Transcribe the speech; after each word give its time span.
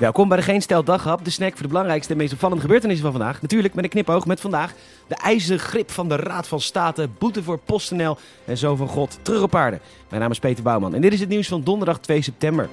Welkom 0.00 0.28
bij 0.28 0.36
de 0.36 0.42
Geen 0.42 0.62
Stel 0.62 0.84
Daghap, 0.84 1.24
de 1.24 1.30
snack 1.30 1.52
voor 1.52 1.62
de 1.62 1.68
belangrijkste 1.68 2.12
en 2.12 2.18
meest 2.18 2.32
opvallende 2.32 2.62
gebeurtenissen 2.62 3.04
van 3.04 3.16
vandaag. 3.16 3.42
Natuurlijk 3.42 3.74
met 3.74 3.84
een 3.84 3.90
knipoog 3.90 4.26
met 4.26 4.40
vandaag 4.40 4.72
de 5.06 5.14
ijzeren 5.14 5.58
grip 5.58 5.90
van 5.90 6.08
de 6.08 6.16
Raad 6.16 6.48
van 6.48 6.60
State, 6.60 7.08
boete 7.18 7.42
voor 7.42 7.58
PostNL 7.58 8.16
en 8.44 8.56
Zoon 8.56 8.76
van 8.76 8.88
God 8.88 9.18
terug 9.22 9.42
op 9.42 9.54
aarde. 9.54 9.80
Mijn 10.08 10.22
naam 10.22 10.30
is 10.30 10.38
Peter 10.38 10.62
Bouwman 10.62 10.94
en 10.94 11.00
dit 11.00 11.12
is 11.12 11.20
het 11.20 11.28
nieuws 11.28 11.48
van 11.48 11.62
donderdag 11.62 11.98
2 11.98 12.22
september. 12.22 12.68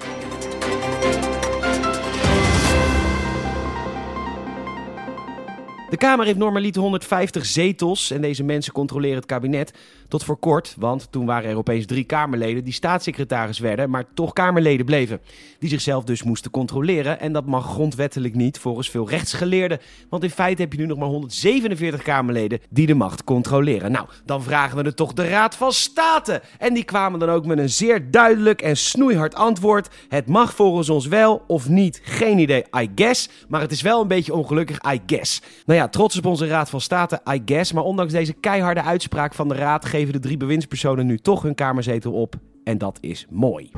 De 5.89 5.97
Kamer 5.97 6.25
heeft 6.25 6.37
normaliter 6.37 6.81
150 6.81 7.45
zetels 7.45 8.11
en 8.11 8.21
deze 8.21 8.43
mensen 8.43 8.73
controleren 8.73 9.17
het 9.17 9.25
kabinet. 9.25 9.73
Tot 10.07 10.23
voor 10.23 10.37
kort, 10.37 10.75
want 10.79 11.11
toen 11.11 11.25
waren 11.25 11.49
er 11.49 11.57
opeens 11.57 11.85
drie 11.85 12.03
Kamerleden 12.03 12.63
die 12.63 12.73
staatssecretaris 12.73 13.59
werden, 13.59 13.89
maar 13.89 14.05
toch 14.13 14.33
Kamerleden 14.33 14.85
bleven. 14.85 15.21
Die 15.59 15.69
zichzelf 15.69 16.03
dus 16.03 16.23
moesten 16.23 16.51
controleren 16.51 17.19
en 17.19 17.33
dat 17.33 17.45
mag 17.45 17.65
grondwettelijk 17.65 18.35
niet 18.35 18.59
volgens 18.59 18.89
veel 18.89 19.09
rechtsgeleerden. 19.09 19.79
Want 20.09 20.23
in 20.23 20.29
feite 20.29 20.61
heb 20.61 20.73
je 20.73 20.79
nu 20.79 20.85
nog 20.85 20.97
maar 20.97 21.07
147 21.07 22.01
Kamerleden 22.01 22.59
die 22.69 22.87
de 22.87 22.93
macht 22.93 23.23
controleren. 23.23 23.91
Nou, 23.91 24.07
dan 24.25 24.43
vragen 24.43 24.77
we 24.77 24.83
het 24.83 24.95
toch 24.95 25.13
de 25.13 25.27
Raad 25.27 25.55
van 25.55 25.71
State. 25.71 26.41
En 26.57 26.73
die 26.73 26.83
kwamen 26.83 27.19
dan 27.19 27.29
ook 27.29 27.45
met 27.45 27.57
een 27.57 27.69
zeer 27.69 28.11
duidelijk 28.11 28.61
en 28.61 28.77
snoeihard 28.77 29.35
antwoord. 29.35 29.89
Het 30.07 30.27
mag 30.27 30.55
volgens 30.55 30.89
ons 30.89 31.07
wel 31.07 31.43
of 31.47 31.69
niet, 31.69 32.01
geen 32.03 32.37
idee, 32.37 32.63
I 32.79 32.91
guess. 32.95 33.29
Maar 33.47 33.61
het 33.61 33.71
is 33.71 33.81
wel 33.81 34.01
een 34.01 34.07
beetje 34.07 34.33
ongelukkig, 34.33 34.77
I 34.93 35.01
guess. 35.05 35.41
Nou 35.65 35.79
ja, 35.79 35.87
trots 35.87 36.17
op 36.17 36.25
onze 36.25 36.47
Raad 36.47 36.69
van 36.69 36.81
State, 36.81 37.21
I 37.33 37.41
guess. 37.45 37.71
Maar 37.71 37.83
ondanks 37.83 38.13
deze 38.13 38.33
keiharde 38.33 38.83
uitspraak 38.83 39.33
van 39.33 39.47
de 39.47 39.55
Raad 39.55 39.85
geven 39.97 40.13
de 40.13 40.19
drie 40.19 40.37
bewindspersonen 40.37 41.05
nu 41.05 41.17
toch 41.17 41.41
hun 41.41 41.55
kamerzetel 41.55 42.13
op. 42.13 42.35
En 42.63 42.77
dat 42.77 42.97
is 43.01 43.25
mooi. 43.29 43.71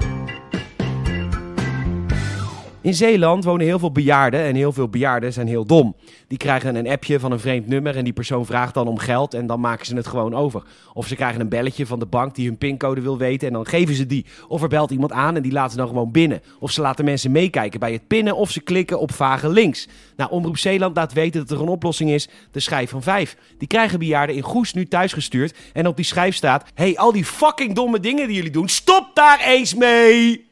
In 2.81 2.93
Zeeland 2.93 3.43
wonen 3.43 3.65
heel 3.65 3.79
veel 3.79 3.91
bejaarden 3.91 4.43
en 4.43 4.55
heel 4.55 4.71
veel 4.71 4.87
bejaarden 4.87 5.33
zijn 5.33 5.47
heel 5.47 5.65
dom. 5.65 5.95
Die 6.27 6.37
krijgen 6.37 6.75
een 6.75 6.87
appje 6.87 7.19
van 7.19 7.31
een 7.31 7.39
vreemd 7.39 7.67
nummer 7.67 7.97
en 7.97 8.03
die 8.03 8.13
persoon 8.13 8.45
vraagt 8.45 8.73
dan 8.73 8.87
om 8.87 8.97
geld 8.97 9.33
en 9.33 9.47
dan 9.47 9.59
maken 9.59 9.85
ze 9.85 9.95
het 9.95 10.07
gewoon 10.07 10.35
over. 10.35 10.63
Of 10.93 11.07
ze 11.07 11.15
krijgen 11.15 11.41
een 11.41 11.49
belletje 11.49 11.85
van 11.85 11.99
de 11.99 12.05
bank 12.05 12.35
die 12.35 12.47
hun 12.47 12.57
pincode 12.57 13.01
wil 13.01 13.17
weten 13.17 13.47
en 13.47 13.53
dan 13.53 13.65
geven 13.65 13.95
ze 13.95 14.05
die. 14.05 14.25
Of 14.47 14.61
er 14.61 14.67
belt 14.67 14.91
iemand 14.91 15.11
aan 15.11 15.35
en 15.35 15.41
die 15.41 15.51
laten 15.51 15.71
ze 15.71 15.77
dan 15.77 15.87
gewoon 15.87 16.11
binnen. 16.11 16.41
Of 16.59 16.71
ze 16.71 16.81
laten 16.81 17.05
mensen 17.05 17.31
meekijken 17.31 17.79
bij 17.79 17.91
het 17.91 18.07
pinnen 18.07 18.35
of 18.35 18.51
ze 18.51 18.61
klikken 18.61 18.99
op 18.99 19.11
vage 19.11 19.49
links. 19.49 19.87
Nou, 20.15 20.31
Omroep 20.31 20.57
Zeeland 20.57 20.95
laat 20.95 21.13
weten 21.13 21.39
dat 21.39 21.57
er 21.57 21.63
een 21.63 21.69
oplossing 21.69 22.09
is, 22.09 22.29
de 22.51 22.59
schijf 22.59 22.89
van 22.89 23.03
vijf. 23.03 23.37
Die 23.57 23.67
krijgen 23.67 23.99
bejaarden 23.99 24.35
in 24.35 24.41
Goes 24.41 24.73
nu 24.73 24.87
thuisgestuurd 24.87 25.57
en 25.73 25.87
op 25.87 25.95
die 25.95 26.05
schijf 26.05 26.35
staat... 26.35 26.69
hey, 26.73 26.97
al 26.97 27.11
die 27.11 27.25
fucking 27.25 27.75
domme 27.75 27.99
dingen 27.99 28.27
die 28.27 28.35
jullie 28.35 28.51
doen, 28.51 28.67
stop 28.67 29.11
daar 29.13 29.39
eens 29.39 29.75
mee! 29.75 30.48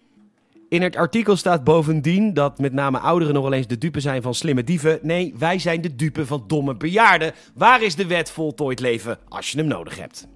In 0.69 0.81
het 0.81 0.95
artikel 0.95 1.35
staat 1.35 1.63
bovendien 1.63 2.33
dat 2.33 2.59
met 2.59 2.73
name 2.73 2.99
ouderen 2.99 3.33
nog 3.33 3.43
wel 3.43 3.53
eens 3.53 3.67
de 3.67 3.77
dupe 3.77 3.99
zijn 3.99 4.21
van 4.21 4.33
slimme 4.33 4.63
dieven. 4.63 4.99
Nee, 5.01 5.33
wij 5.37 5.59
zijn 5.59 5.81
de 5.81 5.95
dupe 5.95 6.25
van 6.25 6.43
domme 6.47 6.75
bejaarden. 6.75 7.33
Waar 7.53 7.83
is 7.83 7.95
de 7.95 8.07
wet 8.07 8.31
voltooid 8.31 8.79
leven 8.79 9.17
als 9.29 9.51
je 9.51 9.57
hem 9.57 9.67
nodig 9.67 9.97
hebt? 9.97 10.27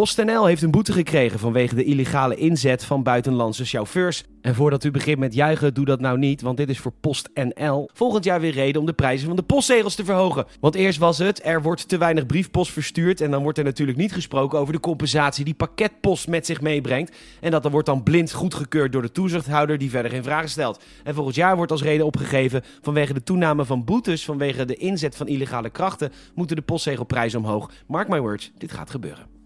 PostNL 0.00 0.46
heeft 0.46 0.62
een 0.62 0.70
boete 0.70 0.92
gekregen 0.92 1.38
vanwege 1.38 1.74
de 1.74 1.84
illegale 1.84 2.34
inzet 2.34 2.84
van 2.84 3.02
buitenlandse 3.02 3.64
chauffeurs. 3.64 4.24
En 4.40 4.54
voordat 4.54 4.84
u 4.84 4.90
begint 4.90 5.18
met 5.18 5.34
juichen, 5.34 5.74
doe 5.74 5.84
dat 5.84 6.00
nou 6.00 6.18
niet, 6.18 6.42
want 6.42 6.56
dit 6.56 6.68
is 6.68 6.78
voor 6.78 6.92
PostNL 7.00 7.90
volgend 7.92 8.24
jaar 8.24 8.40
weer 8.40 8.52
reden 8.52 8.80
om 8.80 8.86
de 8.86 8.92
prijzen 8.92 9.26
van 9.26 9.36
de 9.36 9.42
postzegels 9.42 9.94
te 9.94 10.04
verhogen. 10.04 10.46
Want 10.60 10.74
eerst 10.74 10.98
was 10.98 11.18
het, 11.18 11.44
er 11.44 11.62
wordt 11.62 11.88
te 11.88 11.98
weinig 11.98 12.26
briefpost 12.26 12.72
verstuurd 12.72 13.20
en 13.20 13.30
dan 13.30 13.42
wordt 13.42 13.58
er 13.58 13.64
natuurlijk 13.64 13.98
niet 13.98 14.12
gesproken 14.12 14.58
over 14.58 14.72
de 14.72 14.80
compensatie 14.80 15.44
die 15.44 15.54
pakketpost 15.54 16.28
met 16.28 16.46
zich 16.46 16.60
meebrengt. 16.60 17.16
En 17.40 17.50
dat 17.50 17.70
wordt 17.70 17.86
dan 17.86 18.02
blind 18.02 18.32
goedgekeurd 18.32 18.92
door 18.92 19.02
de 19.02 19.12
toezichthouder 19.12 19.78
die 19.78 19.90
verder 19.90 20.10
geen 20.10 20.22
vragen 20.22 20.48
stelt. 20.48 20.82
En 21.04 21.14
volgend 21.14 21.36
jaar 21.36 21.56
wordt 21.56 21.72
als 21.72 21.82
reden 21.82 22.06
opgegeven 22.06 22.62
vanwege 22.82 23.12
de 23.12 23.22
toename 23.22 23.64
van 23.64 23.84
boetes 23.84 24.24
vanwege 24.24 24.64
de 24.64 24.76
inzet 24.76 25.16
van 25.16 25.28
illegale 25.28 25.70
krachten 25.70 26.12
moeten 26.34 26.56
de 26.56 26.62
postzegelprijzen 26.62 27.38
omhoog. 27.38 27.70
Mark 27.86 28.08
my 28.08 28.20
words, 28.20 28.52
dit 28.58 28.72
gaat 28.72 28.90
gebeuren. 28.90 29.39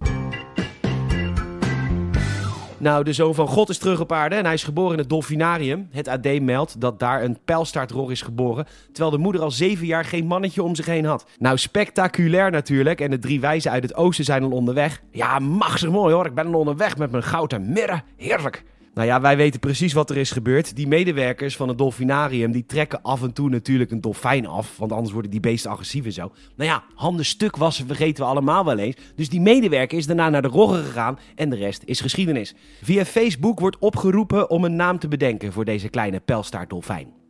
Nou, 2.78 3.04
de 3.04 3.12
zoon 3.12 3.34
van 3.34 3.48
God 3.48 3.68
is 3.68 3.78
terug 3.78 4.00
op 4.00 4.12
aarde 4.12 4.34
en 4.34 4.44
hij 4.44 4.54
is 4.54 4.64
geboren 4.64 4.92
in 4.92 4.98
het 4.98 5.08
dolfinarium. 5.08 5.88
Het 5.90 6.08
AD 6.08 6.40
meldt 6.40 6.80
dat 6.80 6.98
daar 6.98 7.22
een 7.22 7.38
pijlstaartror 7.44 8.10
is 8.10 8.22
geboren, 8.22 8.66
terwijl 8.86 9.10
de 9.10 9.22
moeder 9.22 9.42
al 9.42 9.50
zeven 9.50 9.86
jaar 9.86 10.04
geen 10.04 10.26
mannetje 10.26 10.62
om 10.62 10.74
zich 10.74 10.86
heen 10.86 11.04
had. 11.04 11.26
Nou, 11.38 11.58
spectaculair 11.58 12.50
natuurlijk 12.50 13.00
en 13.00 13.10
de 13.10 13.18
drie 13.18 13.40
wijzen 13.40 13.70
uit 13.70 13.82
het 13.82 13.94
oosten 13.94 14.24
zijn 14.24 14.42
al 14.42 14.50
onderweg. 14.50 15.02
Ja, 15.10 15.38
machtig 15.38 15.90
mooi 15.90 16.14
hoor, 16.14 16.26
ik 16.26 16.34
ben 16.34 16.46
al 16.46 16.58
onderweg 16.58 16.96
met 16.98 17.10
mijn 17.10 17.22
goud 17.22 17.52
en 17.52 17.72
mirre. 17.72 18.02
Heerlijk. 18.16 18.64
Nou 18.94 19.06
ja, 19.06 19.20
wij 19.20 19.36
weten 19.36 19.60
precies 19.60 19.92
wat 19.92 20.10
er 20.10 20.16
is 20.16 20.30
gebeurd. 20.30 20.76
Die 20.76 20.88
medewerkers 20.88 21.56
van 21.56 21.68
het 21.68 21.78
dolfinarium 21.78 22.52
die 22.52 22.66
trekken 22.66 23.02
af 23.02 23.22
en 23.22 23.32
toe 23.32 23.48
natuurlijk 23.48 23.90
een 23.90 24.00
dolfijn 24.00 24.46
af. 24.46 24.76
Want 24.76 24.92
anders 24.92 25.12
worden 25.12 25.30
die 25.30 25.40
beesten 25.40 25.70
agressief 25.70 26.04
en 26.04 26.12
zo. 26.12 26.32
Nou 26.56 26.70
ja, 26.70 26.84
handen 26.94 27.24
stuk 27.24 27.56
wassen 27.56 27.86
vergeten 27.86 28.24
we 28.24 28.30
allemaal 28.30 28.64
wel 28.64 28.78
eens. 28.78 28.96
Dus 29.14 29.28
die 29.28 29.40
medewerker 29.40 29.98
is 29.98 30.06
daarna 30.06 30.28
naar 30.28 30.42
de 30.42 30.48
roggen 30.48 30.84
gegaan 30.84 31.18
en 31.34 31.50
de 31.50 31.56
rest 31.56 31.82
is 31.84 32.00
geschiedenis. 32.00 32.54
Via 32.82 33.04
Facebook 33.04 33.60
wordt 33.60 33.78
opgeroepen 33.78 34.50
om 34.50 34.64
een 34.64 34.76
naam 34.76 34.98
te 34.98 35.08
bedenken 35.08 35.52
voor 35.52 35.64
deze 35.64 35.88
kleine 35.88 36.20
pijlstaartdolfijn. 36.20 37.23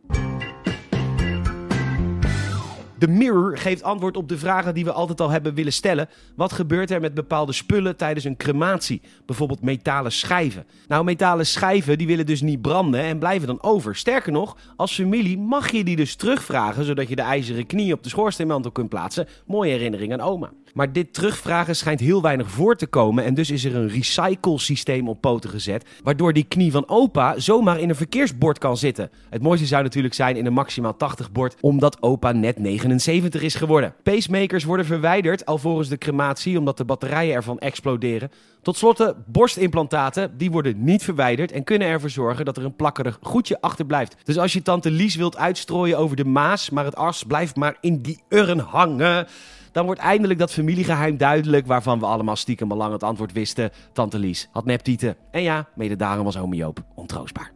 De 3.05 3.11
Mirror 3.11 3.57
geeft 3.57 3.83
antwoord 3.83 4.17
op 4.17 4.29
de 4.29 4.37
vragen 4.37 4.73
die 4.73 4.83
we 4.83 4.91
altijd 4.91 5.21
al 5.21 5.29
hebben 5.29 5.53
willen 5.53 5.73
stellen. 5.73 6.09
Wat 6.35 6.53
gebeurt 6.53 6.91
er 6.91 7.01
met 7.01 7.13
bepaalde 7.13 7.51
spullen 7.51 7.95
tijdens 7.95 8.25
een 8.25 8.37
crematie? 8.37 9.01
Bijvoorbeeld 9.25 9.61
metalen 9.61 10.11
schijven. 10.11 10.65
Nou, 10.87 11.03
metalen 11.03 11.45
schijven 11.45 11.97
die 11.97 12.07
willen 12.07 12.25
dus 12.25 12.41
niet 12.41 12.61
branden 12.61 13.01
en 13.01 13.19
blijven 13.19 13.47
dan 13.47 13.63
over. 13.63 13.95
Sterker 13.95 14.31
nog, 14.31 14.57
als 14.75 14.95
familie 14.95 15.37
mag 15.37 15.71
je 15.71 15.83
die 15.83 15.95
dus 15.95 16.15
terugvragen, 16.15 16.83
zodat 16.85 17.09
je 17.09 17.15
de 17.15 17.21
ijzeren 17.21 17.65
knie 17.65 17.93
op 17.93 18.03
de 18.03 18.09
schoorsteenmantel 18.09 18.71
kunt 18.71 18.89
plaatsen. 18.89 19.27
Mooie 19.45 19.71
herinnering 19.71 20.13
aan 20.13 20.21
oma. 20.21 20.51
Maar 20.75 20.91
dit 20.91 21.13
terugvragen 21.13 21.75
schijnt 21.75 21.99
heel 21.99 22.21
weinig 22.21 22.49
voor 22.49 22.75
te 22.75 22.87
komen 22.87 23.23
en 23.23 23.33
dus 23.33 23.51
is 23.51 23.65
er 23.65 23.75
een 23.75 23.87
recycle-systeem 23.87 25.09
op 25.09 25.21
poten 25.21 25.49
gezet, 25.49 25.89
waardoor 26.03 26.33
die 26.33 26.43
knie 26.43 26.71
van 26.71 26.89
opa 26.89 27.39
zomaar 27.39 27.79
in 27.79 27.89
een 27.89 27.95
verkeersbord 27.95 28.57
kan 28.57 28.77
zitten. 28.77 29.09
Het 29.29 29.41
mooiste 29.41 29.65
zou 29.65 29.83
natuurlijk 29.83 30.13
zijn 30.13 30.35
in 30.35 30.45
een 30.45 30.53
maximaal 30.53 30.97
80 30.97 31.31
bord, 31.31 31.55
omdat 31.61 32.01
opa 32.01 32.31
net 32.31 32.59
79 32.59 33.41
is 33.41 33.55
geworden. 33.55 33.93
Pacemakers 34.03 34.63
worden 34.63 34.85
verwijderd 34.85 35.45
alvorens 35.45 35.89
de 35.89 35.97
crematie, 35.97 36.59
omdat 36.59 36.77
de 36.77 36.85
batterijen 36.85 37.35
ervan 37.35 37.59
exploderen. 37.59 38.31
Tot 38.61 38.77
slot, 38.77 39.13
borstimplantaten, 39.25 40.37
die 40.37 40.51
worden 40.51 40.83
niet 40.83 41.03
verwijderd 41.03 41.51
en 41.51 41.63
kunnen 41.63 41.87
ervoor 41.87 42.09
zorgen 42.09 42.45
dat 42.45 42.57
er 42.57 42.65
een 42.65 42.75
plakkerig 42.75 43.19
goedje 43.21 43.61
achterblijft. 43.61 44.15
Dus 44.23 44.37
als 44.37 44.53
je 44.53 44.61
tante 44.61 44.91
Lies 44.91 45.15
wilt 45.15 45.37
uitstrooien 45.37 45.97
over 45.97 46.15
de 46.15 46.25
Maas, 46.25 46.69
maar 46.69 46.85
het 46.85 46.95
as 46.95 47.23
blijft 47.23 47.55
maar 47.55 47.77
in 47.81 48.01
die 48.01 48.23
urn 48.29 48.59
hangen 48.59 49.27
dan 49.75 49.85
wordt 49.85 50.01
eindelijk 50.01 50.39
dat 50.39 50.51
familiegeheim 50.51 51.17
duidelijk 51.17 51.67
waarvan 51.67 51.99
we 51.99 52.05
allemaal 52.05 52.35
stiekem 52.35 52.71
al 52.71 52.77
lang 52.77 52.91
het 52.91 53.03
antwoord 53.03 53.31
wisten. 53.31 53.71
Tante 53.93 54.19
Lies 54.19 54.47
had 54.51 54.65
neptieten. 54.65 55.15
En 55.31 55.41
ja, 55.41 55.67
mede 55.75 55.95
daarom 55.95 56.25
was 56.25 56.37
oom 56.37 56.53
Joop 56.53 56.79
ontroostbaar. 56.93 57.51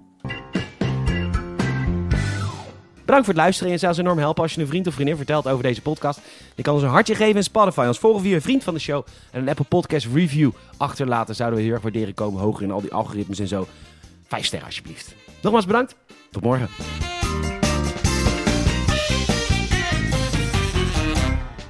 Bedankt 3.05 3.25
voor 3.25 3.33
het 3.33 3.43
luisteren 3.43 3.71
en 3.71 3.79
zou 3.79 3.97
enorm 3.97 4.17
helpen 4.17 4.43
als 4.43 4.53
je 4.53 4.61
een 4.61 4.67
vriend 4.67 4.87
of 4.87 4.93
vriendin 4.93 5.15
vertelt 5.15 5.47
over 5.47 5.63
deze 5.63 5.81
podcast. 5.81 6.19
Je 6.55 6.61
kan 6.61 6.73
ons 6.73 6.83
een 6.83 6.89
hartje 6.89 7.15
geven 7.15 7.35
in 7.35 7.43
Spotify, 7.43 7.85
ons 7.87 7.99
volgen 7.99 8.21
via 8.21 8.35
een 8.35 8.41
vriend 8.41 8.63
van 8.63 8.73
de 8.73 8.79
show 8.79 9.05
en 9.31 9.41
een 9.41 9.49
Apple 9.49 9.65
Podcast 9.65 10.07
review 10.13 10.51
achterlaten. 10.77 11.35
Zouden 11.35 11.59
we 11.59 11.65
heel 11.65 11.73
erg 11.73 11.81
waarderen 11.81 12.13
komen, 12.13 12.41
hoger 12.41 12.63
in 12.63 12.71
al 12.71 12.81
die 12.81 12.93
algoritmes 12.93 13.39
en 13.39 13.47
zo. 13.47 13.67
Vijf 14.27 14.45
sterren 14.45 14.67
alsjeblieft. 14.67 15.15
Nogmaals 15.41 15.65
bedankt, 15.65 15.95
tot 16.31 16.43
morgen. 16.43 17.18